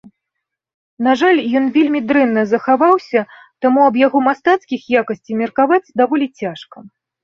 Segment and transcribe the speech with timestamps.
[1.07, 3.19] На жаль, ён вельмі дрэнна захаваўся,
[3.69, 6.77] таму аб яго мастацкіх якасцях меркаваць даволі цяжка.